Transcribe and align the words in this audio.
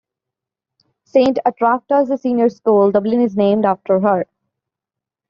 Saint 1.03 1.37
Attracta's 1.45 2.19
Senior 2.19 2.49
School, 2.49 2.91
Dublin 2.91 3.21
is 3.21 3.37
named 3.37 3.65
after 3.65 3.99
her. 3.99 4.25